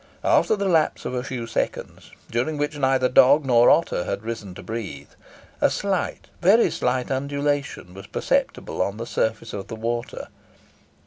After 0.23 0.55
the 0.55 0.67
lapse 0.67 1.05
of 1.05 1.13
a 1.13 1.23
few 1.23 1.45
seconds, 1.45 2.09
during 2.31 2.57
which 2.57 2.75
neither 2.75 3.07
dog 3.07 3.45
nor 3.45 3.69
otter 3.69 4.05
had 4.05 4.23
risen 4.23 4.55
to 4.55 4.63
breathe, 4.63 5.09
a 5.61 5.69
slight, 5.69 6.25
very 6.41 6.71
slight, 6.71 7.11
undulation 7.11 7.93
was 7.93 8.07
perceptible 8.07 8.81
on 8.81 8.97
the 8.97 9.05
surface 9.05 9.53
of 9.53 9.67
the 9.67 9.75
water. 9.75 10.29